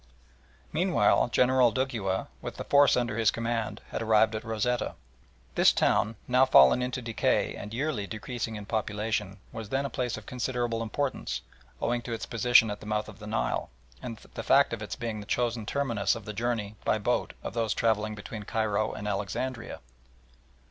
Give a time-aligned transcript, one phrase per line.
[0.73, 4.95] Meanwhile General Dugua, with the force under his command, had arrived at Rosetta.
[5.53, 10.17] This town, now fallen into decay and yearly decreasing in population, was then a place
[10.17, 11.41] of considerable importance,
[11.83, 13.69] owing to its position at the mouth of the Nile,
[14.01, 17.53] and the fact of its being the chosen terminus of the journey by boat of
[17.53, 19.81] those travelling between Cairo and Alexandria.